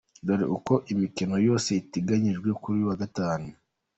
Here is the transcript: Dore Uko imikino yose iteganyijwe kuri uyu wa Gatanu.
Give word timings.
Dore 0.25 0.45
Uko 0.57 0.73
imikino 0.91 1.35
yose 1.47 1.69
iteganyijwe 1.81 2.49
kuri 2.61 2.75
uyu 2.77 2.89
wa 2.89 2.97
Gatanu. 3.01 3.49